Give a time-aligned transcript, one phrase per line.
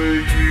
[0.00, 0.49] where you.